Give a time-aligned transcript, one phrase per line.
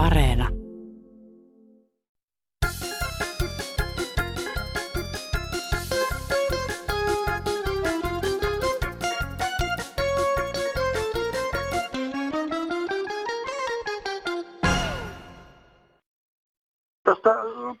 [0.00, 0.48] Areena.
[17.04, 17.34] Tästä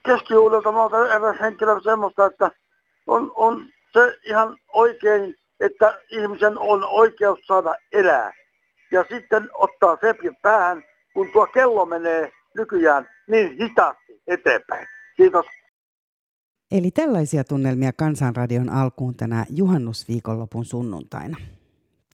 [0.06, 0.80] keskiuudelta mä
[1.14, 2.50] eräs henkilö semmoista, että
[3.06, 8.32] on, on se ihan oikein, että ihmisen on oikeus saada elää.
[8.92, 14.86] Ja sitten ottaa sepin päähän, kun tuo kello menee nykyään niin hitaasti eteenpäin.
[15.16, 15.46] Kiitos.
[16.70, 21.36] Eli tällaisia tunnelmia Kansanradion alkuun tänä juhannusviikonlopun sunnuntaina.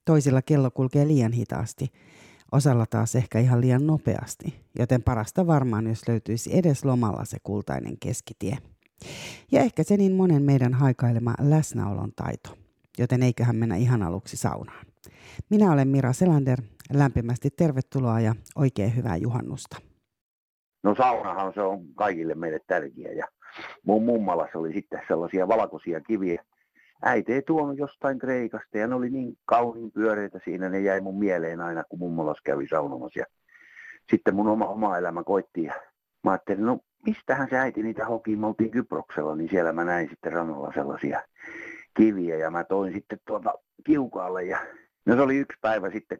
[0.05, 1.93] Toisilla kello kulkee liian hitaasti,
[2.53, 7.99] osalla taas ehkä ihan liian nopeasti, joten parasta varmaan, jos löytyisi edes lomalla se kultainen
[8.01, 8.59] keskitie.
[9.53, 12.51] Ja ehkä se niin monen meidän haikailema läsnäolon taito,
[12.99, 14.87] joten eiköhän mennä ihan aluksi saunaan.
[15.51, 19.77] Minä olen Mira Selander, lämpimästi tervetuloa ja oikein hyvää juhannusta.
[20.83, 23.27] No saunahan se on kaikille meille tärkeä ja
[23.83, 26.45] mun mummalassa oli sitten sellaisia valkoisia kiviä.
[27.03, 31.19] Äiti ei tuonut jostain Kreikasta ja ne oli niin kauniin pyöreitä siinä, ne jäi mun
[31.19, 33.21] mieleen aina, kun mummalas kävi saunomassa.
[33.21, 33.27] Ja
[34.11, 35.75] sitten mun oma, oma elämä koitti ja
[36.25, 40.09] mä ajattelin, no mistähän se äiti niitä hoki, me oltiin Kyproksella, niin siellä mä näin
[40.09, 41.23] sitten rannalla sellaisia
[41.97, 44.59] kiviä ja mä toin sitten tuota kiukaalle ja
[45.07, 46.19] no se oli yksi päivä sitten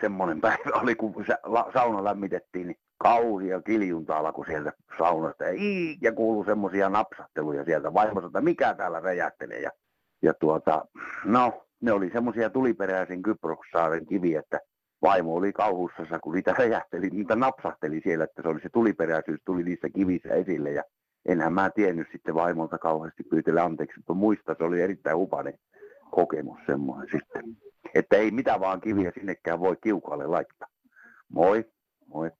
[0.00, 1.24] semmoinen päivä oli, kun
[1.72, 7.94] sauna lämmitettiin, niin kauhia kiljunta alkoi sieltä saunasta ja, ii, ja kuului semmoisia napsahteluja sieltä.
[7.94, 9.70] Vaimo että mikä täällä räjähtelee ja,
[10.22, 10.84] ja tuota,
[11.24, 14.60] no ne oli semmoisia tuliperäisen Kyproksaaren kiviä, että
[15.02, 19.62] vaimo oli kauhussassa, kun niitä räjähteli, niitä napsahteli siellä, että se oli se tuliperäisyys, tuli
[19.62, 20.82] niissä kivissä esille ja
[21.28, 25.54] enhän mä tiennyt sitten vaimolta kauheasti pyytellä anteeksi, mutta muista se oli erittäin upainen
[26.10, 27.56] kokemus semmoinen sitten.
[27.94, 30.68] Että ei mitä vaan kiviä sinnekään voi kiukaalle laittaa.
[31.28, 31.64] Moi,
[32.06, 32.30] moi.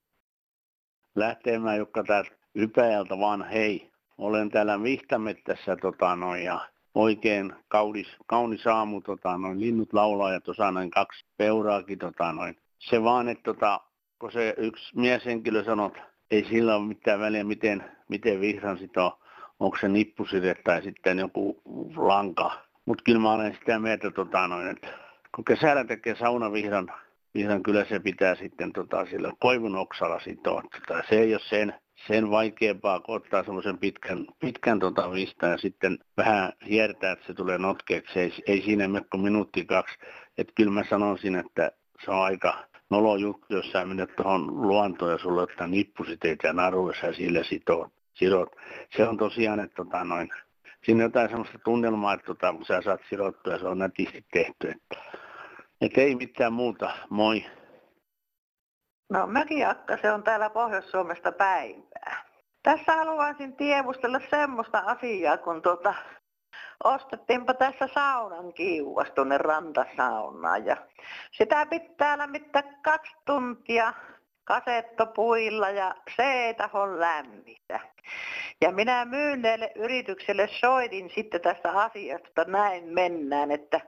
[1.14, 3.90] Lähtemään Jukka täältä Ypäjältä vaan hei.
[4.18, 10.40] Olen täällä Vihtamettässä tota, noin, ja oikein kaunis, kaunis aamu, tota, noin, linnut laulaa ja
[10.40, 11.98] tuossa noin kaksi peuraakin.
[11.98, 12.56] Tota, noin.
[12.78, 13.80] Se vaan, että tota,
[14.18, 19.04] kun se yksi mieshenkilö sanoi, että ei sillä ole mitään väliä, miten, miten vihran sitä
[19.04, 19.12] on,
[19.60, 21.62] onko se nippuside tai sitten joku
[21.96, 22.65] lanka.
[22.86, 24.88] Mutta kyllä mä olen sitä mieltä, tota, noin, että
[25.34, 26.92] kun kesällä tekee saunavihran,
[27.34, 30.62] vihran kyllä se pitää sitten tota, sillä koivun oksalla sitoa.
[30.62, 31.74] Tota, se ei ole sen,
[32.06, 37.34] sen vaikeampaa, kun ottaa semmoisen pitkän, pitkän tota vista ja sitten vähän hiertää, että se
[37.34, 38.18] tulee notkeeksi.
[38.18, 39.94] Ei, ei siinä mene kuin minuutti kaksi.
[40.38, 41.72] Että kyllä mä sanoisin, että
[42.04, 46.52] se on aika nolo juttu, jos sä menet tuohon luontoon ja sulla ottaa nippusiteitä ja
[46.52, 48.56] naruissa ja sillä sitoo, sirot.
[48.96, 50.30] Se on tosiaan, että tota, noin,
[50.86, 54.26] siinä on jotain semmoista tunnelmaa, että tota, kun sä saat sirottua ja se on nätisti
[54.32, 54.70] tehty.
[54.70, 54.96] Että,
[55.80, 56.94] et ei mitään muuta.
[57.10, 57.46] Moi.
[59.10, 62.24] No mäkin Akka, se on täällä Pohjois-Suomesta päivää.
[62.62, 65.94] Tässä haluaisin tievustella semmoista asiaa, kun tuota,
[66.84, 70.66] ostettiinpa tässä saunan kiuas tuonne rantasaunaan.
[70.66, 70.76] Ja
[71.32, 73.92] sitä pitää lämmittää kaksi tuntia
[74.46, 77.80] kasettopuilla ja se ei taho lämmitä.
[78.60, 83.80] Ja minä myynneelle yritykselle soitin sitten tästä asiasta, näin mennään, että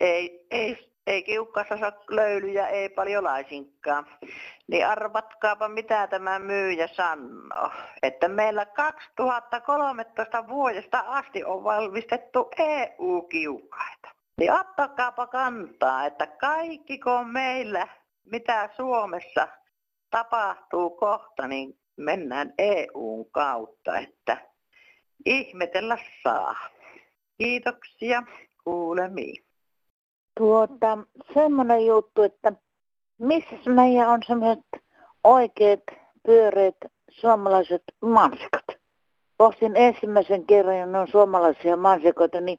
[0.00, 4.06] ei, ei ei kiukkassa saa löylyjä, ei paljon laisinkaan.
[4.66, 7.70] Niin arvatkaapa mitä tämä myyjä sanoo.
[8.02, 14.08] Että meillä 2013 vuodesta asti on valmistettu EU-kiukaita.
[14.38, 17.88] Niin ottakaapa kantaa, että kaikki kun meillä,
[18.24, 19.48] mitä Suomessa
[20.16, 24.38] tapahtuu kohta, niin mennään EUn kautta, että
[25.26, 26.56] ihmetellä saa.
[27.38, 28.22] Kiitoksia,
[28.64, 29.44] kuulemiin
[30.38, 30.98] tuota,
[31.34, 32.52] semmoinen juttu, että
[33.18, 34.64] missä meidän on semmoiset
[35.24, 35.80] oikeat
[36.26, 36.76] pyöreät
[37.10, 38.64] suomalaiset mansikat.
[39.38, 42.58] Postin ensimmäisen kerran, ja ne on suomalaisia mansikoita, niin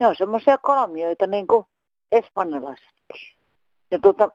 [0.00, 1.64] ne on semmoisia kolmioita niin kuin
[2.12, 3.36] espanjalaisetkin.
[3.90, 4.30] Ja tuota,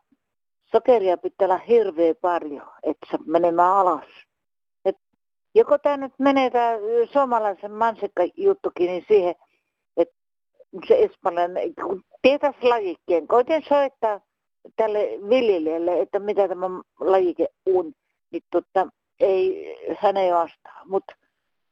[0.75, 4.05] sokeria pitää olla hirveän paljon, että se menemään alas.
[4.85, 4.97] Et
[5.55, 6.71] joko tämä nyt menee tämä
[7.13, 9.35] suomalaisen mansikkajuttukin niin siihen,
[10.87, 14.19] se espanjalainen, kun tietäisi lajikkeen, koitin soittaa
[14.75, 14.99] tälle
[15.29, 16.65] viljelijälle, että mitä tämä
[16.99, 17.93] lajike on,
[18.31, 18.87] niin tota,
[19.19, 20.81] ei, hän ei vastaa.
[20.85, 21.15] Mutta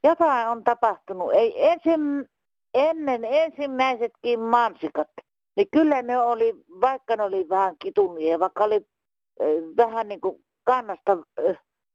[0.04, 1.34] jotain on tapahtunut.
[1.34, 2.30] Ei ensin,
[2.74, 5.10] ennen ensimmäisetkin mansikat,
[5.56, 8.86] niin kyllä ne oli, vaikka ne oli vähän kitunia, vaikka oli
[9.78, 11.18] vähän niin kuin kannasta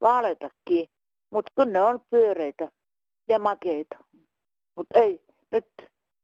[0.01, 0.89] vaaleitakin,
[1.31, 2.69] mutta kyllä ne on pyöreitä
[3.29, 3.97] ja makeita.
[4.77, 5.21] Mutta ei,
[5.51, 5.67] nyt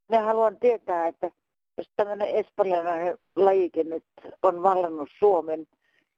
[0.09, 1.31] me haluan tietää, että
[1.77, 4.05] jos tämmöinen espanjalainen lajike nyt
[4.43, 5.67] on vallannut Suomen,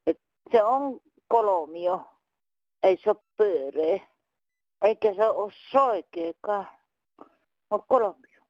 [0.08, 2.02] että se on kolomio.
[2.84, 4.08] ei se ole pyöreä.
[4.82, 6.68] Eikä se ole soikeakaan.
[7.70, 8.42] On kolmio.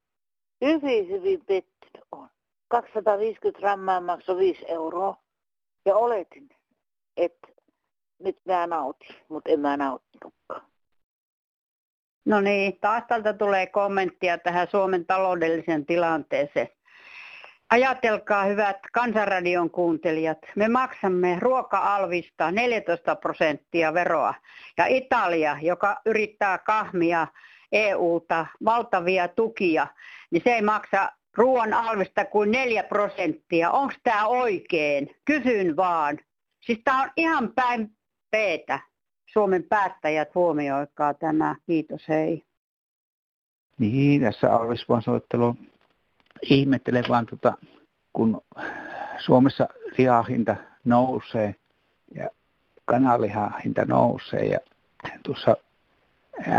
[0.65, 2.29] Hyvin, hyvin pettynyt on.
[2.67, 5.15] 250 grammaa maksoi 5 euroa.
[5.87, 6.49] Ja oletin,
[7.17, 7.47] että
[8.19, 10.61] nyt mä nautin, mutta en mä nauttinutkaan.
[12.25, 16.69] No niin, taas tältä tulee kommenttia tähän Suomen taloudelliseen tilanteeseen.
[17.69, 24.33] Ajatelkaa hyvät Kansanradion kuuntelijat, me maksamme ruoka-alvista 14 prosenttia veroa.
[24.77, 27.27] Ja Italia, joka yrittää kahmia
[27.71, 29.87] EUta valtavia tukia,
[30.31, 33.71] niin se ei maksa ruoan alvista kuin 4 prosenttia.
[33.71, 35.15] Onko tämä oikein?
[35.25, 36.17] Kysyn vaan.
[36.59, 37.91] Siis tämä on ihan päin
[38.31, 38.79] peetä.
[39.33, 41.55] Suomen päättäjät huomioikaa tämä.
[41.65, 42.43] Kiitos, hei.
[43.79, 45.55] Niin, tässä Alvis soittelu
[46.41, 47.53] ihmettelen vaan, tota,
[48.13, 48.41] kun
[49.17, 49.67] Suomessa
[49.97, 50.55] lihahinta
[50.85, 51.55] nousee
[52.15, 52.29] ja
[52.85, 54.59] kanalihahinta nousee ja
[55.23, 55.57] tuossa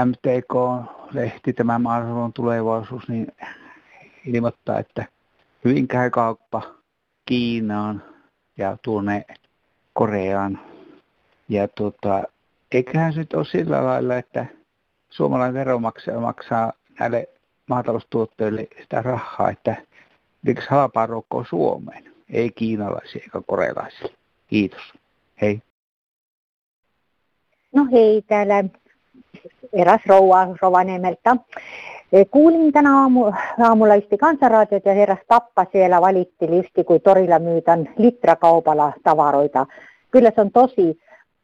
[0.04, 3.26] MTK-lehti, tämä maailman tulevaisuus, niin
[4.26, 5.05] ilmoittaa, että
[5.65, 6.62] hyvin käy kauppa
[7.26, 8.03] Kiinaan
[8.56, 9.25] ja tuonne
[9.93, 10.61] Koreaan.
[11.49, 12.23] Ja tota,
[12.73, 14.47] eiköhän se nyt ole sillä lailla, että
[15.11, 17.29] suomalainen veromaksaja maksaa näille
[17.67, 19.76] maataloustuotteille sitä rahaa, että
[20.43, 24.12] miksi halpaa ruokkoa Suomeen, ei kiinalaisia eikä korealaisille.
[24.47, 24.93] Kiitos.
[25.41, 25.62] Hei.
[27.75, 28.64] No hei, täällä
[29.73, 31.37] eräs rouva Rovaniemeltä.
[32.31, 33.32] Kuulin tänä aamu,
[33.62, 39.66] aamulla isti kansanraatiot ja heräs Tappa siellä valitti listi, kun torilla myytän litrakaupalla tavaroita.
[40.10, 40.99] Kyllä se on tosi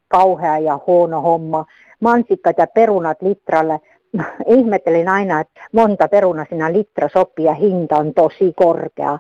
[0.09, 1.65] kauhea ja huono homma.
[2.01, 3.81] Mansikkat ja perunat litralle
[4.57, 9.19] ihmettelin aina, että monta peruna siinä litra sopii ja hinta on tosi korkea.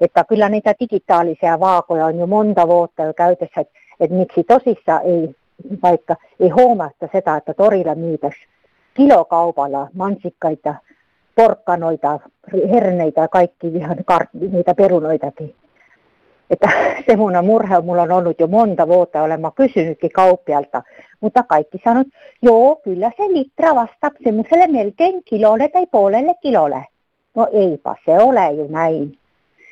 [0.00, 5.00] Että kyllä niitä digitaalisia vaakoja on jo monta vuotta jo käytössä, että, että miksi tosissa
[5.00, 5.34] ei
[5.82, 8.46] vaikka ei huomata sitä, että torilla myytäisi
[8.96, 10.74] kilokaupalla mansikkaita,
[11.34, 12.20] porkkanoita,
[12.70, 15.54] herneitä ja kaikki ihan kar- niitä perunoitakin.
[16.50, 16.70] Että
[17.08, 20.82] semmoinen murhe mulla on ollut jo monta vuotta, olen mä kysynytkin kauppialta,
[21.20, 22.06] mutta kaikki sanot,
[22.42, 26.84] joo, kyllä se litra vastaa semmoiselle melkein kilolle tai puolelle kilolle.
[27.34, 29.18] No eipä se ole jo näin.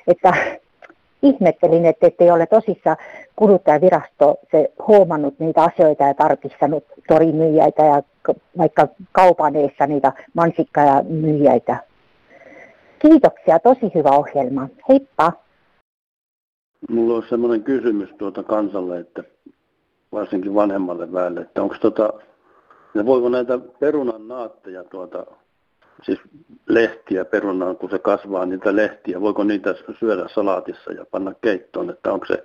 [0.06, 0.35] Että
[1.23, 2.97] ihmettelin, että ei ole tosissaan
[3.37, 8.03] kuluttajavirasto se huomannut niitä asioita ja tarkistanut torimyyjäitä ja
[8.59, 11.76] vaikka kaupaneissa niitä mansikka- ja myyjäitä.
[12.99, 14.69] Kiitoksia, tosi hyvä ohjelma.
[14.88, 15.32] Heippa!
[16.91, 19.25] Mulla on semmoinen kysymys tuota kansalle, että
[20.12, 22.12] varsinkin vanhemmalle väelle, että onko tota,
[22.94, 25.27] ja voiko näitä perunan naatteja tuota,
[26.03, 26.19] siis
[26.69, 32.12] lehtiä perunaan, kun se kasvaa niitä lehtiä, voiko niitä syödä salaatissa ja panna keittoon, että
[32.12, 32.44] onko se,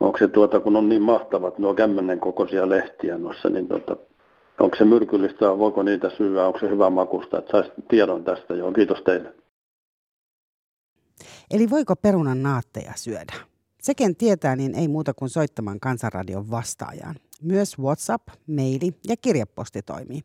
[0.00, 3.96] onko se tuota, kun on niin mahtavat nuo kämmenen kokoisia lehtiä noissa, niin tuota,
[4.60, 8.54] onko se myrkyllistä, voiko niitä syödä, onko se hyvä makusta, että saisi tiedon tästä.
[8.54, 9.34] Joo, kiitos teille.
[11.50, 13.32] Eli voiko perunan naatteja syödä?
[13.82, 17.14] Sekin tietää, niin ei muuta kuin soittamaan Kansanradion vastaajaan.
[17.42, 20.20] Myös WhatsApp, maili ja kirjeposti toimii.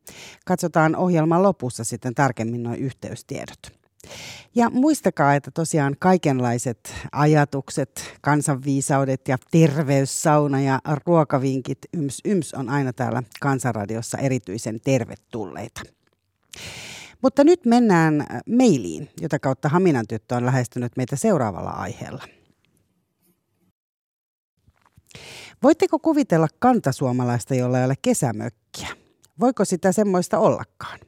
[0.46, 3.87] Katsotaan ohjelman lopussa sitten tarkemmin nuo yhteystiedot.
[4.56, 12.94] Ja muistakaa, että tosiaan kaikenlaiset ajatukset, kansanviisaudet ja terveyssauna ja ruokavinkit yms yms on aina
[12.94, 15.82] täällä Kansanradiossa erityisen tervetulleita.
[17.22, 18.26] Mutta nyt mennään
[18.58, 22.24] mailiin, jota kautta Haminan tyttö on lähestynyt meitä seuraavalla aiheella.
[25.64, 28.88] Voitteko kuvitella kantasuomalaista, jolla ei ole kesämökkiä?
[29.40, 31.00] Voiko sitä semmoista ollakaan?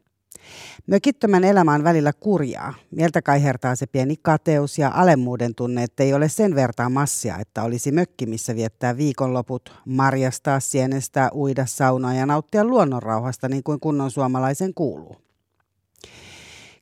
[0.89, 2.73] Mökittömän elämä on välillä kurjaa.
[2.91, 7.63] Mieltä kaihertaa se pieni kateus ja alemmuuden tunne, että ei ole sen vertaa massia, että
[7.63, 14.11] olisi mökki, missä viettää viikonloput, marjastaa, sienestää, uida saunaa ja nauttia luonnonrauhasta niin kuin kunnon
[14.11, 15.15] suomalaisen kuuluu.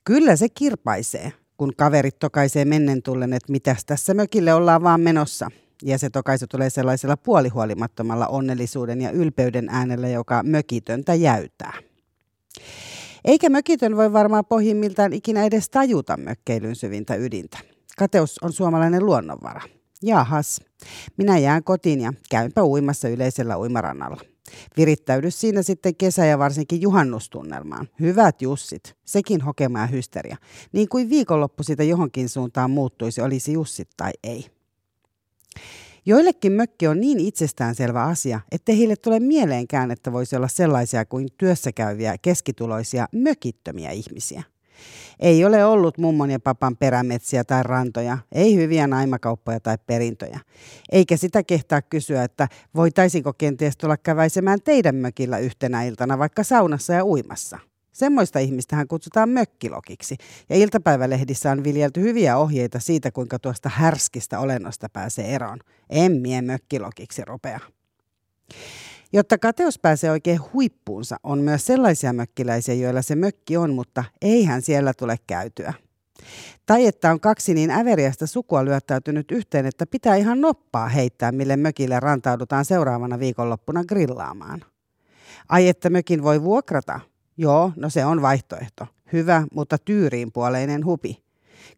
[0.05, 5.51] Kyllä se kirpaisee, kun kaverit tokaisee mennen tullen, että mitäs tässä mökille ollaan vaan menossa–
[5.83, 11.73] ja se tokaisu tulee sellaisella puolihuolimattomalla onnellisuuden ja ylpeyden äänellä, joka mökitöntä jäytää.
[13.25, 17.57] Eikä mökitön voi varmaan pohjimmiltaan ikinä edes tajuta mökkeilyn syvintä ydintä.
[17.97, 19.61] Kateus on suomalainen luonnonvara.
[20.01, 20.61] Jahas,
[21.17, 24.21] minä jään kotiin ja käympä uimassa yleisellä uimarannalla.
[24.77, 27.89] Virittäydy siinä sitten kesä- ja varsinkin juhannustunnelmaan.
[27.99, 30.37] Hyvät jussit, sekin hokemaa hysteria.
[30.71, 34.45] Niin kuin viikonloppu sitä johonkin suuntaan muuttuisi, olisi jussit tai ei.
[36.07, 41.27] Joillekin mökki on niin itsestäänselvä asia, että heille tule mieleenkään, että voisi olla sellaisia kuin
[41.37, 44.43] työssäkäyviä keskituloisia mökittömiä ihmisiä.
[45.19, 50.39] Ei ole ollut mummon ja papan perämetsiä tai rantoja, ei hyviä naimakauppoja tai perintöjä.
[50.91, 56.93] Eikä sitä kehtaa kysyä, että voitaisiko kenties tulla käväisemään teidän mökillä yhtenä iltana vaikka saunassa
[56.93, 57.59] ja uimassa.
[57.97, 60.15] Semmoista ihmistähän kutsutaan mökkilokiksi,
[60.49, 65.59] ja iltapäivälehdissä on viljelty hyviä ohjeita siitä, kuinka tuosta härskistä olennosta pääsee eroon.
[65.89, 67.59] Emmien mökkilokiksi rupea.
[69.13, 74.61] Jotta kateus pääsee oikein huippuunsa, on myös sellaisia mökkiläisiä, joilla se mökki on, mutta eihän
[74.61, 75.73] siellä tule käytyä.
[76.65, 81.57] Tai että on kaksi niin äveriästä sukua lyöttäytynyt yhteen, että pitää ihan noppaa heittää, mille
[81.57, 84.65] mökille rantaudutaan seuraavana viikonloppuna grillaamaan.
[85.49, 86.99] Ai että mökin voi vuokrata?
[87.37, 88.87] Joo, no se on vaihtoehto.
[89.13, 91.23] Hyvä, mutta tyyriinpuoleinen hupi.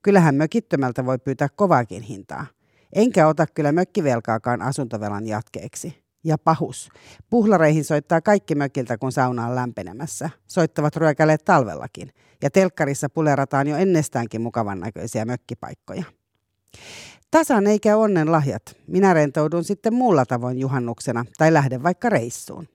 [0.01, 2.45] Kyllähän mökittömältä voi pyytää kovaakin hintaa.
[2.93, 6.03] Enkä ota kyllä mökkivelkaakaan asuntovelan jatkeeksi.
[6.23, 6.89] Ja pahus.
[7.29, 10.29] Puhlareihin soittaa kaikki mökiltä, kun sauna on lämpenemässä.
[10.47, 12.11] Soittavat ryökäleet talvellakin.
[12.43, 16.03] Ja telkkarissa pulerataan jo ennestäänkin mukavan näköisiä mökkipaikkoja.
[17.31, 18.61] Tasan eikä onnen lahjat.
[18.87, 22.67] Minä rentoudun sitten muulla tavoin juhannuksena tai lähden vaikka reissuun.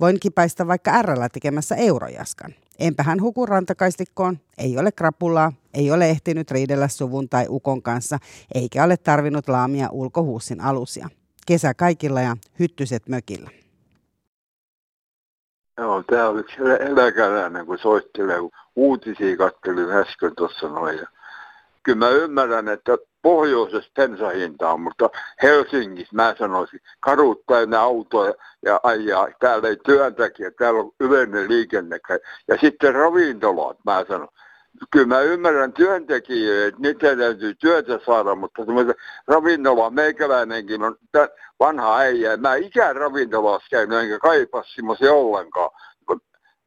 [0.00, 2.54] Voin kipaista vaikka r tekemässä eurojaskan.
[2.78, 8.18] Enpä hän huku rantakaistikkoon, ei ole krapulaa, ei ole ehtinyt riidellä suvun tai ukon kanssa,
[8.54, 11.08] eikä ole tarvinnut laamia ulkohuussin alusia.
[11.46, 13.50] Kesä kaikilla ja hyttyset mökillä.
[15.78, 16.42] Joo, tämä oli
[16.80, 18.38] eläkäläinen, kun soittelee,
[18.76, 20.98] uutisia kattelin äsken tuossa noin.
[21.82, 25.10] Kyllä mä ymmärrän, että pohjoisessa bensahinta on, mutta
[25.42, 32.00] Helsingissä mä sanoisin, kadut täynnä autoja ja ajaa, täällä ei työntekijä, täällä on yleinen liikenne.
[32.48, 34.28] Ja sitten ravintolat, mä sanon,
[34.90, 38.94] kyllä mä ymmärrän työntekijöitä, että niitä täytyy työtä saada, mutta semmoinen
[39.26, 40.96] ravintola, meikäläinenkin on
[41.60, 42.36] vanha äijä.
[42.36, 45.70] Mä ikään ravintolassa käynyt, enkä kaipaa semmoisia ollenkaan.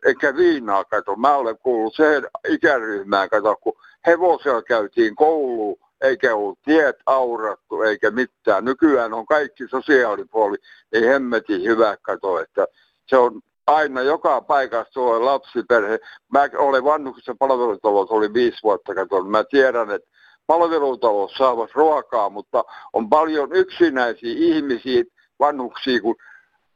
[0.05, 1.15] Eikä viinaa kato.
[1.15, 3.73] Mä olen kuullut sen ikäryhmään kato, kun
[4.07, 8.65] hevosella käytiin kouluun, eikä ollut tiet aurattu eikä mitään.
[8.65, 10.57] Nykyään on kaikki sosiaalipuoli,
[10.91, 12.67] ei hemmetin hyvä kato, että
[13.07, 15.99] se on aina joka paikassa tulee lapsiperhe.
[16.33, 19.29] Mä olen vanhuksessa palvelutalossa, oli viisi vuotta katon.
[19.29, 20.09] Mä tiedän, että
[20.47, 25.03] palvelutalous saavat ruokaa, mutta on paljon yksinäisiä ihmisiä,
[25.39, 26.15] vanhuksia, kun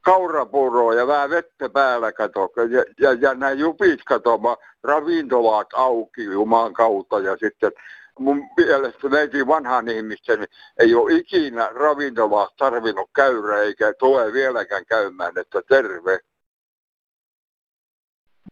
[0.02, 2.50] kaurapuroa ja vähän vettä päällä kato.
[2.70, 4.40] Ja, ja, ja nämä jupit kato,
[4.84, 7.72] ravintolat auki Jumalan kautta ja sitten
[8.20, 10.48] mun mielestä meidän vanhan ihmisten
[10.80, 16.20] ei ole ikinä ravintolaa tarvinnut käydä eikä tule vieläkään käymään, että terve.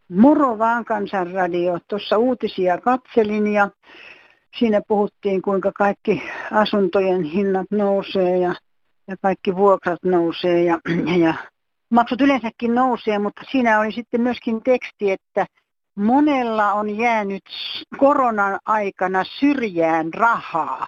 [0.10, 1.80] Moro vaan kansanradio.
[1.88, 3.70] Tuossa uutisia katselin ja
[4.60, 8.56] siinä puhuttiin kuinka kaikki asuntojen hinnat nousee ja,
[9.08, 10.80] ja kaikki vuokrat nousee ja,
[11.26, 11.34] ja
[11.90, 15.46] maksut yleensäkin nousee, mutta siinä oli sitten myöskin teksti, että
[15.96, 17.44] monella on jäänyt
[17.98, 20.88] koronan aikana syrjään rahaa.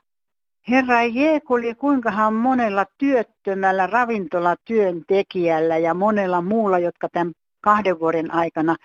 [0.69, 8.75] Herra Jeekuli, kuinkahan monella työttömällä ravintolatyöntekijällä ja monella muulla, jotka tämän kahden vuoden aikana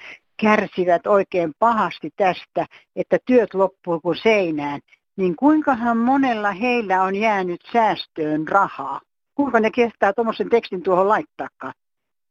[0.40, 4.80] kärsivät oikein pahasti tästä, että työt loppuu kuin seinään,
[5.16, 9.00] niin kuinkahan monella heillä on jäänyt säästöön rahaa?
[9.34, 11.74] Kuinka ne kestää tuommoisen tekstin tuohon laittaakaan?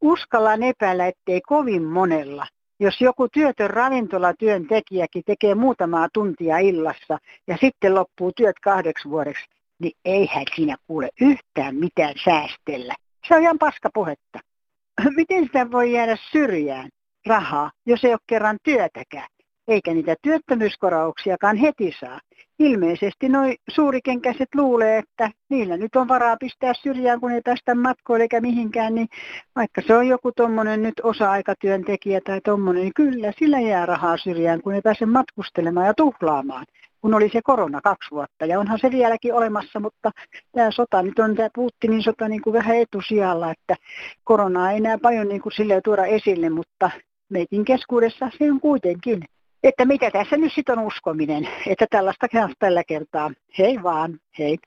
[0.02, 2.48] Uskallaan epäillä, ettei kovin monella.
[2.80, 7.18] Jos joku työtön ravintolatyöntekijäkin tekee muutamaa tuntia illassa
[7.48, 9.46] ja sitten loppuu työt kahdeksi vuodeksi,
[9.80, 12.96] niin eihän siinä kuule yhtään mitään säästellä.
[13.28, 14.40] Se on ihan paskapuhetta.
[15.18, 16.90] Miten sitä voi jäädä syrjään
[17.26, 19.28] rahaa, jos ei ole kerran työtäkään?
[19.70, 22.20] Eikä niitä työttömyyskorauksiakaan heti saa.
[22.60, 28.24] Ilmeisesti noin suurikenkäiset luulee, että niillä nyt on varaa pistää syrjään, kun ei päästä matkoille
[28.24, 29.08] eikä mihinkään, niin
[29.56, 34.62] vaikka se on joku tuommoinen nyt osa-aikatyöntekijä tai tuommoinen, niin kyllä sillä jää rahaa syrjään,
[34.62, 36.66] kun ei pääse matkustelemaan ja tuhlaamaan
[37.02, 38.46] kun oli se korona kaksi vuotta.
[38.46, 40.12] Ja onhan se vieläkin olemassa, mutta
[40.52, 43.76] tämä sota nyt on tämä Putinin sota niin kuin vähän etusijalla, että
[44.24, 46.92] koronaa ei enää paljon niin kuin silleen tuoda esille, mutta
[47.30, 49.24] meitin keskuudessa se on kuitenkin.
[49.64, 52.28] Että mitä tässä nyt sitten on uskominen, että tällaista
[52.60, 53.32] tällä kertaa.
[53.58, 54.58] Hei vaan, hei.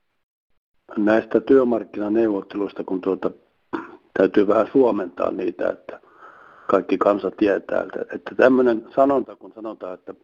[0.97, 3.31] Näistä työmarkkinaneuvotteluista, kun tuota,
[4.19, 6.01] täytyy vähän suomentaa niitä, että
[6.67, 10.15] kaikki kansa tietää, että, että tämmöinen sanonta, kun sanotaan, että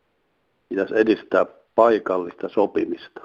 [0.68, 3.20] pitäisi edistää paikallista sopimista.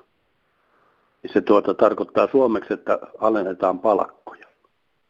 [1.23, 4.47] Niin se tuota tarkoittaa suomeksi, että alennetaan palkkoja.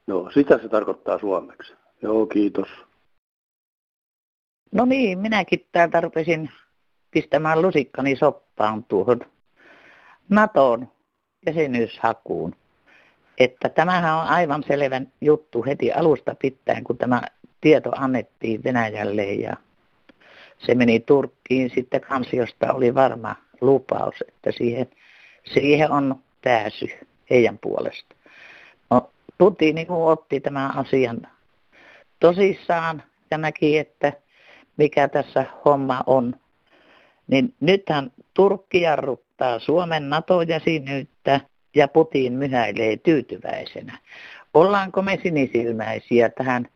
[0.08, 1.74] Joo, sitä se tarkoittaa suomeksi.
[2.02, 2.68] Joo, kiitos.
[4.74, 6.50] No niin, minäkin täältä rupesin
[7.12, 9.22] pistämään lusikkani soppaan tuohon
[10.30, 10.88] Naton
[11.46, 12.56] jäsenyyshakuun.
[13.38, 17.22] Että tämähän on aivan selvä juttu heti alusta pitäen, kun tämä
[17.62, 19.58] tieto annettiin Venäjälle ja
[20.58, 24.88] se meni Turkkiin sitten kansiosta oli varma lupaus, että siihen,
[25.54, 26.88] siihen on pääsy
[27.30, 28.16] heidän puolesta.
[28.90, 31.28] No, Putin niin otti tämän asian
[32.20, 34.14] tosissaan ja näki, että
[34.78, 36.36] mikä tässä homma on.
[37.28, 41.40] Niin nythän Turkki jarruttaa Suomen NATO-jäsenyyttä
[41.76, 43.98] ja Putin myhäilee tyytyväisenä.
[44.54, 46.68] Ollaanko me sinisilmäisiä tähän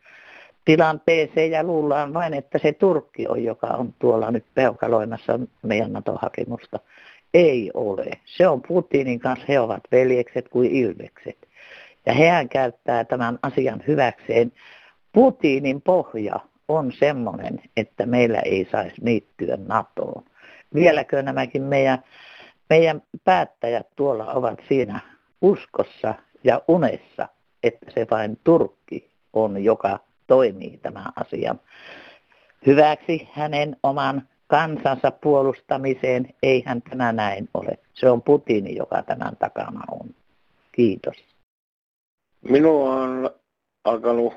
[0.64, 6.80] tilanteeseen ja luullaan vain, että se Turkki on, joka on tuolla nyt peukaloimassa meidän NATO-hakemusta.
[7.34, 8.10] Ei ole.
[8.24, 11.48] Se on Putinin kanssa, he ovat veljekset kuin ilvekset.
[12.06, 14.52] Ja hän käyttää tämän asian hyväkseen.
[15.12, 20.24] Putinin pohja on semmoinen, että meillä ei saisi liittyä NATOon.
[20.74, 21.98] Vieläkö nämäkin meidän,
[22.70, 25.00] meidän päättäjät tuolla ovat siinä
[25.42, 27.28] uskossa ja unessa,
[27.62, 31.60] että se vain Turkki on, joka toimii tämän asian
[32.66, 36.34] hyväksi hänen oman kansansa puolustamiseen.
[36.42, 37.78] Eihän tämä näin ole.
[37.94, 40.14] Se on Putini, joka tämän takana on.
[40.72, 41.16] Kiitos.
[42.42, 43.30] Minua on
[43.84, 44.34] alkanut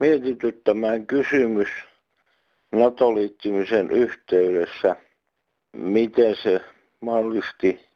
[0.00, 1.68] mietityttämään kysymys
[2.72, 4.96] NATO-liittymisen yhteydessä,
[5.72, 6.60] miten se
[7.00, 7.86] mahdollisesti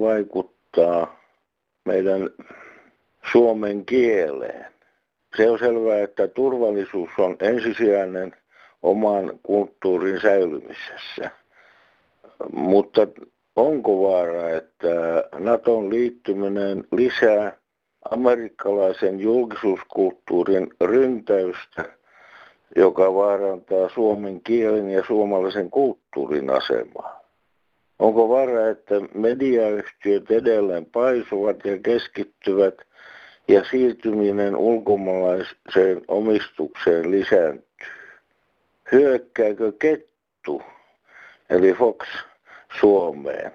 [0.00, 1.20] vaikuttaa
[1.84, 2.30] meidän
[3.32, 4.66] suomen kieleen.
[5.36, 8.36] Se on selvää, että turvallisuus on ensisijainen
[8.82, 11.30] oman kulttuurin säilymisessä.
[12.52, 13.06] Mutta
[13.56, 14.88] onko vaara, että
[15.38, 17.56] Naton liittyminen lisää
[18.10, 21.84] amerikkalaisen julkisuuskulttuurin ryntäystä,
[22.76, 27.20] joka vaarantaa suomen kielen ja suomalaisen kulttuurin asemaa?
[27.98, 32.74] Onko vaara, että mediayhtiöt edelleen paisuvat ja keskittyvät
[33.48, 37.66] ja siirtyminen ulkomaalaiseen omistukseen lisääntyy?
[38.92, 40.62] Hyökkääkö kettu,
[41.50, 42.06] eli Fox,
[42.80, 43.52] Suomeen?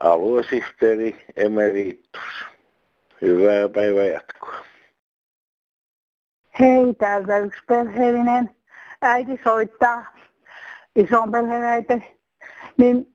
[0.00, 2.51] Aluesihteeri Emeritus.
[3.22, 4.54] Hyvää päivää jatkoa.
[6.60, 8.50] Hei, täältä yksi perheellinen
[9.02, 10.04] äiti soittaa,
[10.96, 12.04] ison perheen
[12.76, 13.14] Niin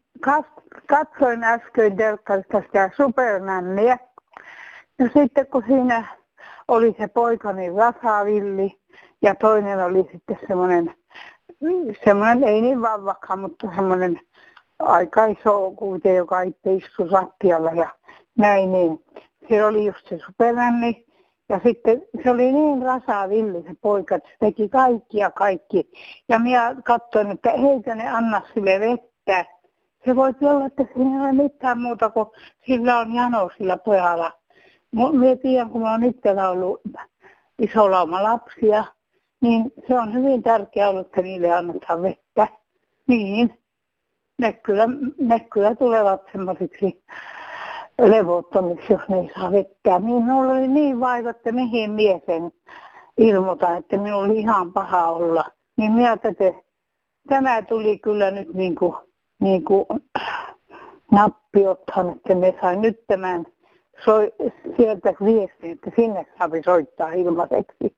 [0.87, 3.97] katsoin äsken telkkarista sitä supernänniä.
[4.99, 6.17] Ja sitten kun siinä
[6.67, 8.79] oli se poika niin rasavilli
[9.21, 10.93] ja toinen oli sitten semmoinen,
[12.05, 14.19] semmoinen ei niin vavvakaan, mutta semmoinen
[14.79, 17.89] aika iso kuite, joka itse istui sattialla ja
[18.37, 19.03] näin niin
[19.49, 21.07] se oli just se supernänni.
[21.49, 25.91] Ja sitten se oli niin rasavilli se poika, että se teki kaikkia kaikki.
[26.29, 29.45] Ja minä katsoin, että eikö ne anna sille vettä.
[30.05, 32.27] Se voi olla, että siinä ei ole mitään muuta kuin
[32.65, 34.31] sillä on jano sillä pojalla.
[34.91, 36.81] Minä tiedän, kun mä oon itsellä ollut
[37.59, 38.83] iso lauma lapsia,
[39.41, 42.47] niin se on hyvin tärkeää ollut, että niille annetaan vettä.
[43.07, 43.59] Niin,
[44.41, 44.87] ne kyllä,
[45.19, 47.03] ne kyllä tulevat semmoisiksi
[48.01, 49.99] levottomiksi, jos ne ei saa vettä.
[49.99, 52.51] Minulla oli niin vaiva, että mihin miesen
[53.17, 55.45] ilmoitan, että minulla oli ihan paha olla.
[55.77, 56.29] Niin minä että
[57.29, 58.95] tämä tuli kyllä nyt niin kuin,
[59.41, 59.85] niin kuin
[61.11, 63.45] nappi ottaa, että me sain nyt tämän
[64.05, 64.33] soi,
[64.77, 67.97] sieltä viestin, että sinne saa soittaa ilmaiseksi.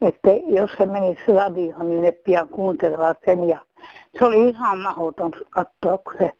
[0.00, 3.48] Että jos se menisi radioon, niin ne pian kuuntelevat sen.
[3.48, 3.58] Ja
[4.18, 6.32] se oli ihan mahdoton katsoa, kun se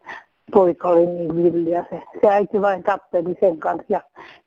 [0.52, 1.84] poika oli niin villiä.
[1.90, 4.00] Se, se äiti vain tappeli sen kanssa ja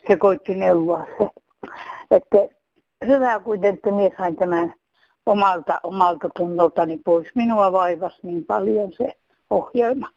[0.07, 1.29] se koitti neuvoa se.
[2.11, 2.37] Että
[3.07, 4.73] hyvä kuitenkin, että minä sain tämän
[5.25, 7.27] omalta, omalta tunnoltani pois.
[7.35, 9.13] Minua vaivasi niin paljon se
[9.49, 10.09] ohjelma.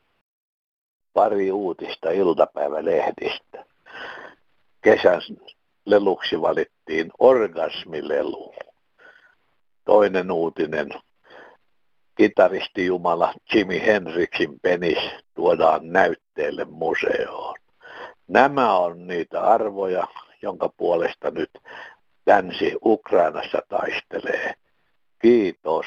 [1.12, 3.64] Pari uutista iltapäivälehdistä.
[4.80, 5.20] Kesän
[5.84, 8.54] leluksi valittiin orgasmilelu.
[9.84, 10.88] Toinen uutinen
[12.20, 14.98] kitaristi Jumala Jimi Hendrixin penis
[15.34, 17.58] tuodaan näytteelle museoon.
[18.28, 20.06] Nämä on niitä arvoja,
[20.42, 21.50] jonka puolesta nyt
[22.26, 24.54] länsi Ukrainassa taistelee.
[25.22, 25.86] Kiitos.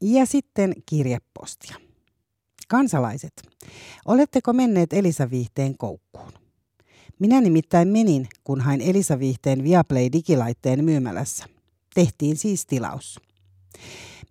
[0.00, 1.76] Ja sitten kirjepostia.
[2.68, 3.32] Kansalaiset,
[4.06, 6.32] oletteko menneet Elisa Viihteen koukkuun?
[7.18, 11.44] Minä nimittäin menin, kun hain Elisa Viihteen Viaplay digilaitteen myymälässä.
[11.94, 13.20] Tehtiin siis tilaus.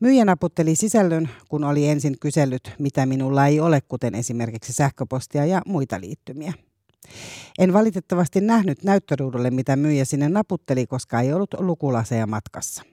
[0.02, 5.62] Myyjä naputteli sisällön, kun oli ensin kysellyt, mitä minulla ei ole, kuten esimerkiksi sähköpostia ja
[5.66, 6.54] muita liittymiä.
[7.60, 12.84] En valitettavasti nähnyt näyttöruudulle, mitä myyjä sinne naputteli, koska ei ollut lukulaseja matkassa.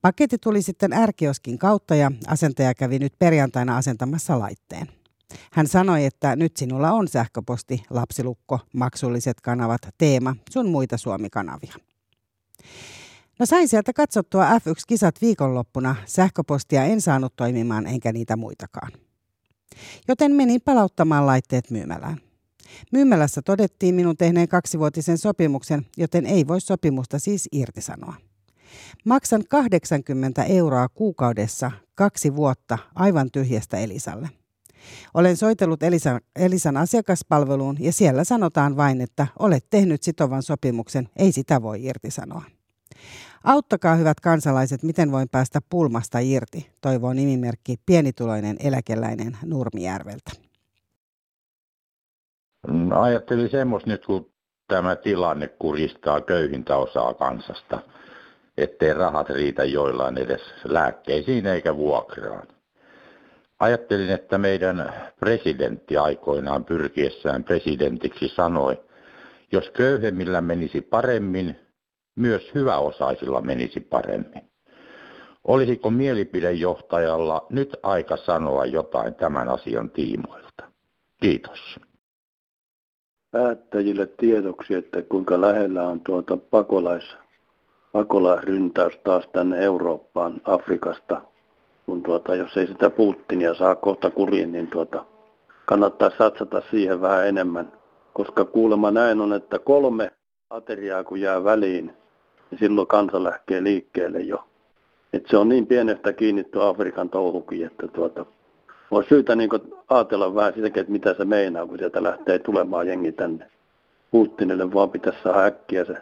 [0.00, 4.86] Paketti tuli sitten ärkioskin kautta ja asentaja kävi nyt perjantaina asentamassa laitteen.
[5.52, 11.74] Hän sanoi, että nyt sinulla on sähköposti, lapsilukko, maksulliset kanavat, teema, sun muita Suomi-kanavia.
[13.38, 15.96] No sain sieltä katsottua F1-kisat viikonloppuna.
[16.06, 18.92] Sähköpostia en saanut toimimaan enkä niitä muitakaan.
[20.08, 22.20] Joten menin palauttamaan laitteet myymälään.
[22.92, 28.14] Myymälässä todettiin minun tehneen kaksivuotisen sopimuksen, joten ei voi sopimusta siis irtisanoa.
[29.04, 34.28] Maksan 80 euroa kuukaudessa kaksi vuotta aivan tyhjästä Elisalle.
[35.14, 41.32] Olen soitellut Elisan, Elisan asiakaspalveluun ja siellä sanotaan vain, että olet tehnyt sitovan sopimuksen, ei
[41.32, 42.42] sitä voi irtisanoa.
[43.44, 50.30] Auttakaa hyvät kansalaiset, miten voin päästä pulmasta irti, toivoo nimimerkki pienituloinen eläkeläinen Nurmijärveltä.
[52.90, 54.30] Ajattelin semmoista nyt, kun
[54.68, 57.78] tämä tilanne kuristaa köyhintä osaa kansasta,
[58.56, 62.48] ettei rahat riitä joillain edes lääkkeisiin eikä vuokraan.
[63.60, 68.80] Ajattelin, että meidän presidentti aikoinaan pyrkiessään presidentiksi sanoi,
[69.52, 71.56] jos köyhemmillä menisi paremmin,
[72.18, 74.42] myös hyväosaisilla menisi paremmin.
[75.44, 80.64] Olisiko mielipidejohtajalla nyt aika sanoa jotain tämän asian tiimoilta?
[81.20, 81.80] Kiitos.
[83.30, 87.16] Päättäjille tiedoksi, että kuinka lähellä on tuota pakolais,
[87.92, 91.20] pakolaisryntäys taas tänne Eurooppaan Afrikasta.
[91.86, 95.04] Kun tuota, jos ei sitä Putinia saa kohta kuriin, niin tuota,
[95.64, 97.72] kannattaa satsata siihen vähän enemmän.
[98.12, 100.10] Koska kuulemma näin on, että kolme
[100.50, 101.96] ateriaa kun jää väliin,
[102.50, 104.44] niin silloin kansa lähtee liikkeelle jo.
[105.12, 108.26] Et se on niin pienestä kiinni tuo Afrikan touhukin, että tuota,
[108.90, 109.50] on syytä niin
[109.88, 113.50] ajatella vähän sitäkin, että mitä se meinaa, kun sieltä lähtee tulemaan jengi tänne.
[114.10, 115.94] Putinille vaan pitäisi saada äkkiä se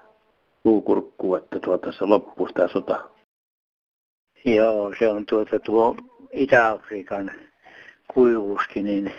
[0.65, 3.05] luukurkku, että tuota, se loppuu sitä sota.
[4.45, 5.97] Joo, se on tuota tuo
[6.33, 7.31] Itä-Afrikan
[8.15, 9.13] kuivuuskin, niin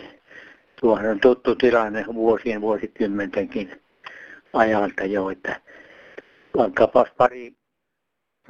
[0.80, 3.80] tuohan on tuttu tilanne vuosien vuosikymmentenkin
[4.52, 5.60] ajalta jo, että
[6.58, 7.52] vaikkapa pari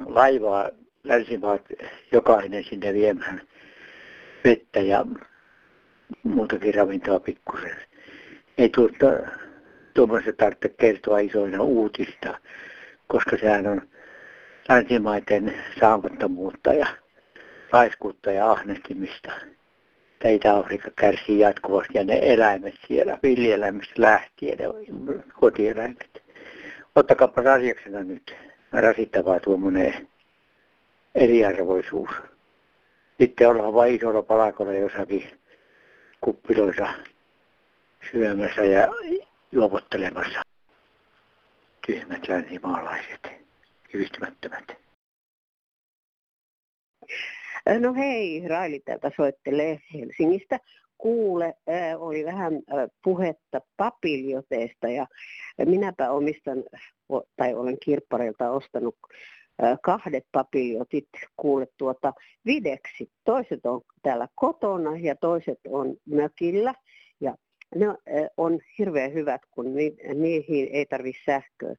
[0.05, 0.69] laivaa
[1.03, 1.61] länsimaat
[2.11, 3.41] jokainen sinne viemään
[4.43, 5.05] vettä ja
[6.23, 7.75] muutakin ravintoa pikkusen.
[8.57, 9.05] Ei tuota,
[9.93, 12.37] tuommoista tarvitse kertoa isoina uutista,
[13.07, 13.81] koska sehän on
[14.69, 16.87] länsimaiden saamattomuutta ja
[17.73, 19.31] laiskuutta ja ahnestimista.
[20.25, 24.65] Itä-Afrikka kärsii jatkuvasti ja ne eläimet siellä, villieläimistä lähtien, ne
[25.33, 26.18] kotieläimet
[26.99, 28.35] ottakaapa asiaksena nyt
[28.71, 30.07] rasittavaa tuommoinen
[31.15, 32.09] eriarvoisuus.
[33.19, 35.39] Sitten ollaan vain isolla palakolla jossakin
[36.21, 36.93] kuppiloissa
[38.11, 38.87] syömässä ja
[39.51, 40.41] juopottelemassa.
[41.87, 43.31] Tyhmät länsimaalaiset,
[43.91, 44.63] kivistymättömät.
[47.79, 50.59] No hei, Raili täältä soittelee Helsingistä
[50.99, 51.53] kuule,
[51.97, 52.53] oli vähän
[53.03, 55.07] puhetta papiljoteista ja
[55.65, 56.63] minäpä omistan
[57.35, 58.95] tai olen kirppareilta ostanut
[59.81, 62.13] kahdet papiljotit kuule tuota
[62.45, 63.11] videksi.
[63.23, 66.73] Toiset on täällä kotona ja toiset on mökillä
[67.21, 67.35] ja
[67.75, 67.85] ne
[68.37, 69.75] on hirveän hyvät, kun
[70.13, 71.75] niihin ei tarvitse sähköä.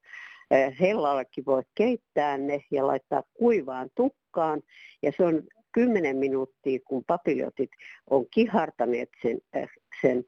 [0.80, 4.62] Hellallakin voi keittää ne ja laittaa kuivaan tukkaan
[5.02, 7.70] ja se on 10 minuuttia, kun papiljotit
[8.10, 9.68] on kihartaneet sen, äh,
[10.00, 10.24] sen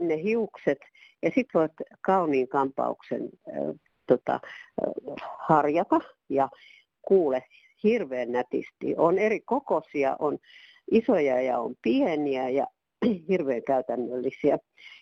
[0.00, 0.78] ne hiukset,
[1.22, 6.48] ja sitten voit kauniin kampauksen äh, tota, äh, harjata ja
[7.02, 7.42] kuule
[7.84, 8.94] hirveän nätisti.
[8.96, 10.38] On eri kokoisia, on
[10.90, 12.66] isoja ja on pieniä ja
[13.28, 14.58] hirveän käytännöllisiä.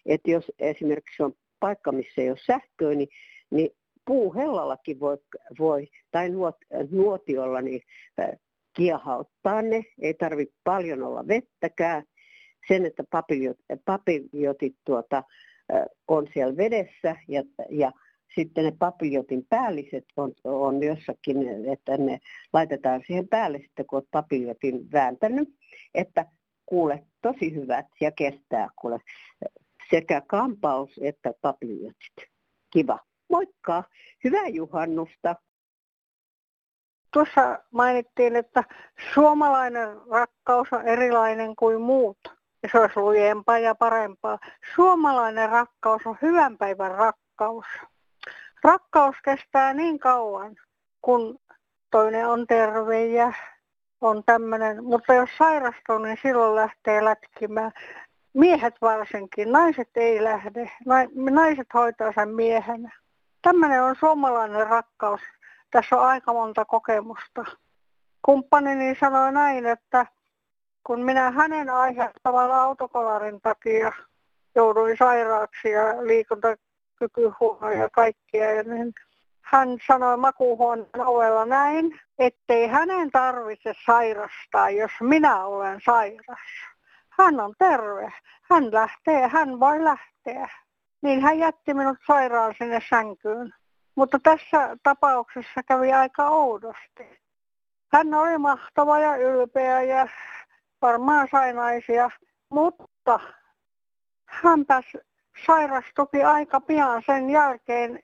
[0.06, 3.08] Et jos esimerkiksi on paikka, missä ei ole sähköä, niin,
[3.50, 3.70] niin
[4.06, 5.18] puuhellallakin voi,
[5.58, 6.56] voi tai nuot,
[6.90, 7.80] nuotiolla niin
[8.78, 12.02] kiehauttaa ne, ei tarvitse paljon olla vettäkään.
[12.68, 15.22] Sen, että papiljot, papiljotit tuota,
[16.08, 17.92] on siellä vedessä ja, ja
[18.34, 21.36] sitten ne papiljotin päälliset on, on jossakin,
[21.72, 22.18] että ne
[22.52, 25.48] laitetaan siihen päälle sitten, kun olet papiljotin vääntänyt,
[25.94, 26.26] että
[26.66, 28.98] kuule tosi hyvät ja kestää kuule
[29.90, 32.16] sekä kampaus että papiljotit.
[32.72, 32.98] Kiva.
[33.30, 33.84] Moikka!
[34.24, 35.36] Hyvää juhannusta!
[37.10, 38.64] Tuossa mainittiin, että
[39.14, 42.18] suomalainen rakkaus on erilainen kuin muut.
[42.62, 44.38] Ja se olisi lujempaa ja parempaa.
[44.74, 47.66] Suomalainen rakkaus on hyvän päivän rakkaus.
[48.64, 50.56] Rakkaus kestää niin kauan,
[51.02, 51.38] kun
[51.90, 53.32] toinen on terve ja
[54.00, 54.84] on tämmöinen.
[54.84, 57.72] Mutta jos sairastuu, niin silloin lähtee lätkimään.
[58.34, 60.70] Miehet varsinkin, naiset ei lähde.
[61.14, 62.92] Naiset hoitaa sen miehenä.
[63.42, 65.20] Tämmöinen on suomalainen rakkaus
[65.70, 67.44] tässä on aika monta kokemusta.
[68.22, 70.06] Kumppanini sanoi näin, että
[70.86, 73.92] kun minä hänen aiheuttavan autokolarin takia
[74.54, 78.94] jouduin sairaaksi ja liikuntakyky huono ja kaikkia, niin
[79.42, 86.38] hän sanoi makuuhuoneen ovella näin, ettei hänen tarvitse sairastaa, jos minä olen sairas.
[87.08, 88.12] Hän on terve.
[88.50, 90.48] Hän lähtee, hän voi lähteä.
[91.02, 93.54] Niin hän jätti minut sairaan sinne sänkyyn.
[93.98, 97.20] Mutta tässä tapauksessa kävi aika oudosti.
[97.92, 100.08] Hän oli mahtava ja ylpeä ja
[100.82, 102.10] varmaan sai naisia,
[102.50, 103.20] mutta
[104.26, 104.66] hän
[105.46, 108.02] sairastuki aika pian sen jälkeen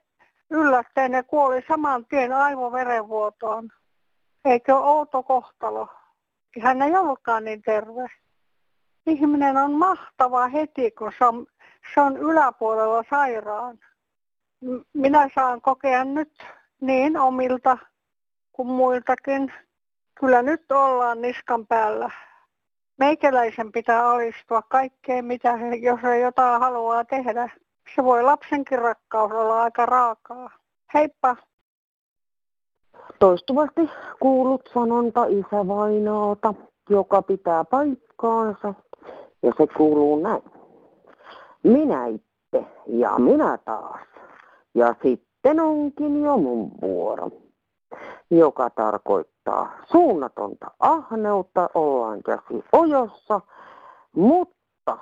[0.51, 3.69] yllättäen ja kuoli saman tien aivoverenvuotoon.
[4.45, 5.89] Eikö outo kohtalo?
[6.61, 8.07] Hän ei ollutkaan niin terve.
[9.07, 11.47] Ihminen on mahtava heti, kun se on,
[11.95, 13.79] se on yläpuolella sairaan.
[14.93, 16.33] Minä saan kokea nyt
[16.81, 17.79] niin omilta
[18.53, 19.53] kuin muiltakin.
[20.15, 22.11] Kyllä nyt ollaan niskan päällä.
[22.99, 27.51] Meikäläisen pitää alistua kaikkeen, mitä, jos ei jotain haluaa tehdä.
[27.95, 30.51] Se voi lapsenkin rakkaus olla aika raakaa.
[30.95, 31.37] Heippa!
[33.19, 36.55] Toistuvasti kuulut sanonta isävainaalta,
[36.91, 38.75] joka pitää paikkaansa,
[39.43, 40.43] ja se kuuluu näin.
[41.63, 44.14] Minä itse ja minä taas.
[44.75, 47.31] Ja sitten onkin jo mun vuoro,
[48.31, 53.41] joka tarkoittaa suunnatonta ahneutta, ollaan käsi ojossa,
[54.13, 54.99] mutta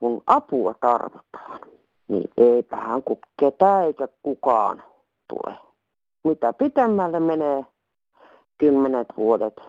[0.00, 1.60] kun apua tarvitaan,
[2.08, 4.82] niin eipähän kun ketään eikä kukaan
[5.28, 5.54] tule.
[6.24, 7.66] Mitä pitemmälle menee
[8.58, 9.60] kymmenet vuodet,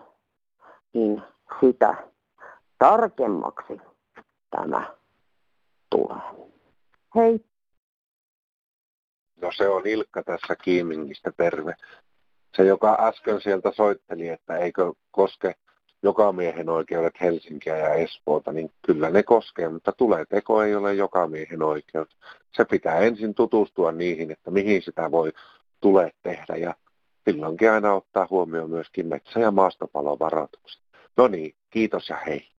[0.92, 1.22] niin
[1.60, 1.94] sitä
[2.78, 3.80] tarkemmaksi
[4.50, 4.86] tämä
[5.90, 6.46] tulee.
[7.14, 7.53] Hei.
[9.44, 11.74] No se on Ilkka tässä Kiimingistä, terve.
[12.56, 15.54] Se, joka äsken sieltä soitteli, että eikö koske
[16.02, 20.94] joka miehen oikeudet Helsinkiä ja Espoota, niin kyllä ne koskee, mutta tulee teko ei ole
[20.94, 22.08] joka miehen oikeus.
[22.56, 25.32] Se pitää ensin tutustua niihin, että mihin sitä voi
[25.80, 26.74] tule tehdä ja
[27.28, 30.82] silloinkin aina ottaa huomioon myöskin metsä- ja maastopalon varoitukset.
[31.16, 32.53] No niin, kiitos ja hei.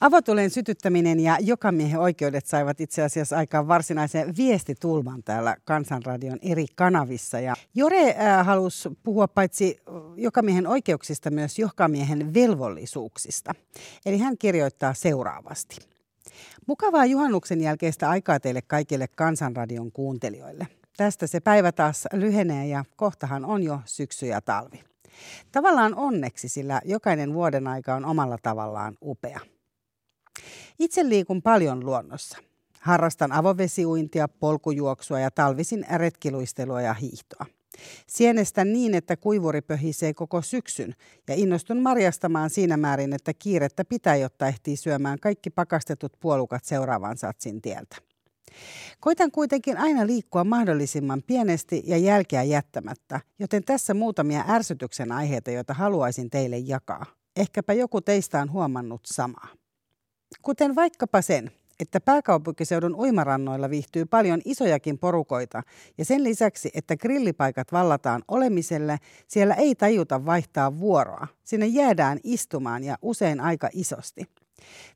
[0.00, 7.40] Avotulen sytyttäminen ja jokamiehen oikeudet saivat itse asiassa aikaan varsinaisen viestitulman täällä Kansanradion eri kanavissa.
[7.40, 9.76] Ja Jore äh, halusi puhua paitsi
[10.16, 13.54] jokamiehen oikeuksista myös jokamiehen velvollisuuksista.
[14.06, 15.76] Eli hän kirjoittaa seuraavasti.
[16.66, 20.66] Mukavaa juhannuksen jälkeistä aikaa teille kaikille Kansanradion kuuntelijoille.
[20.96, 24.84] Tästä se päivä taas lyhenee ja kohtahan on jo syksy ja talvi.
[25.52, 29.40] Tavallaan onneksi, sillä jokainen vuoden aika on omalla tavallaan upea.
[30.78, 32.38] Itse liikun paljon luonnossa.
[32.80, 37.46] Harrastan avovesiuintia, polkujuoksua ja talvisin retkiluistelua ja hiihtoa.
[38.06, 40.94] Sienestän niin, että kuivuri pöhisee koko syksyn
[41.28, 47.16] ja innostun marjastamaan siinä määrin, että kiirettä pitää, jotta ehtii syömään kaikki pakastetut puolukat seuraavan
[47.16, 47.96] satsin tieltä.
[49.00, 55.74] Koitan kuitenkin aina liikkua mahdollisimman pienesti ja jälkeä jättämättä, joten tässä muutamia ärsytyksen aiheita, joita
[55.74, 57.06] haluaisin teille jakaa.
[57.36, 59.48] Ehkäpä joku teistä on huomannut samaa.
[60.42, 65.62] Kuten vaikkapa sen, että pääkaupunkiseudun uimarannoilla viihtyy paljon isojakin porukoita
[65.98, 71.26] ja sen lisäksi, että grillipaikat vallataan olemiselle, siellä ei tajuta vaihtaa vuoroa.
[71.44, 74.24] Sinne jäädään istumaan ja usein aika isosti.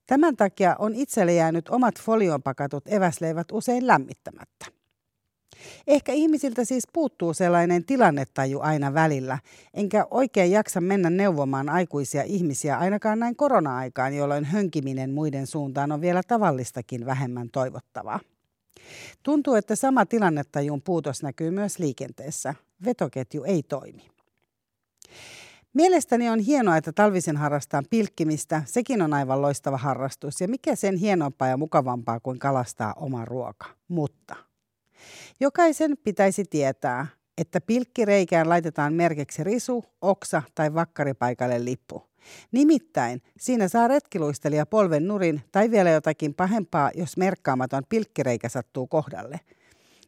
[0.07, 4.80] Tämän takia on itselle jäänyt omat folioon pakatut eväsleivät usein lämmittämättä.
[5.87, 9.39] Ehkä ihmisiltä siis puuttuu sellainen tilannetaju aina välillä,
[9.75, 16.01] enkä oikein jaksa mennä neuvomaan aikuisia ihmisiä ainakaan näin korona-aikaan, jolloin hönkiminen muiden suuntaan on
[16.01, 18.21] vielä tavallistakin vähemmän toivottavaa.
[19.23, 22.55] Tuntuu, että sama tilannetajun puutos näkyy myös liikenteessä.
[22.85, 24.09] Vetoketju ei toimi.
[25.75, 28.63] Mielestäni on hienoa, että talvisin harrastaa pilkkimistä.
[28.67, 30.41] Sekin on aivan loistava harrastus.
[30.41, 33.67] Ja mikä sen hienompaa ja mukavampaa kuin kalastaa oma ruoka.
[33.89, 34.37] Mutta
[35.41, 37.07] Jokaisen pitäisi tietää,
[37.39, 42.11] että pilkkireikään laitetaan merkiksi risu, oksa tai vakkaripaikalle lippu.
[42.53, 49.41] Nimittäin siinä saa retkiluistelija polven nurin tai vielä jotakin pahempaa, jos merkkaamaton pilkkireikä sattuu kohdalle.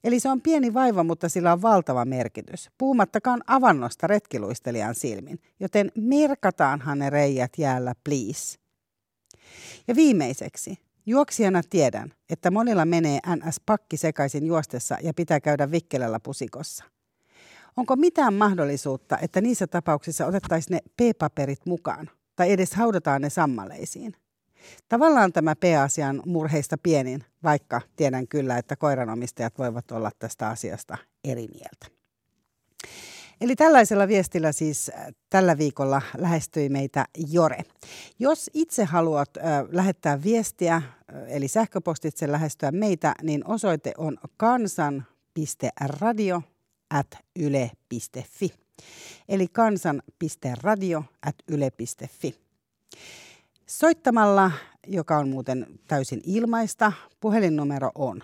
[0.05, 2.71] Eli se on pieni vaiva, mutta sillä on valtava merkitys.
[2.79, 8.59] Puhumattakaan avannosta retkiluistelijan silmin, joten merkataanhan ne reijät jäällä, please.
[9.89, 16.85] Ja viimeiseksi, Juoksijana tiedän, että monilla menee NS-pakki sekaisin juostessa ja pitää käydä vikkelällä pusikossa.
[17.77, 24.15] Onko mitään mahdollisuutta, että niissä tapauksissa otettaisiin ne P-paperit mukaan tai edes haudataan ne sammaleisiin?
[24.89, 31.49] Tavallaan tämä P-asian murheista pienin, vaikka tiedän kyllä, että koiranomistajat voivat olla tästä asiasta eri
[31.49, 31.87] mieltä.
[33.43, 37.63] Eli tällaisella viestillä siis äh, tällä viikolla lähestyi meitä Jore.
[38.19, 40.85] Jos itse haluat äh, lähettää viestiä, äh,
[41.29, 46.43] eli sähköpostitse lähestyä meitä, niin osoite on kansan.radio
[46.91, 48.53] at yle.fi.
[49.29, 52.35] Eli kansan.radio at yle.fi.
[53.67, 54.51] Soittamalla,
[54.87, 58.23] joka on muuten täysin ilmaista, puhelinnumero on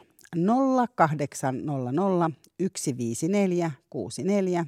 [0.86, 2.30] 0800
[2.76, 4.66] 154 64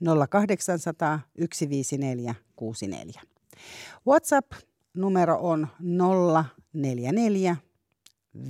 [0.00, 3.22] 0800 154 64.
[4.06, 5.68] WhatsApp-numero on
[6.72, 7.56] 044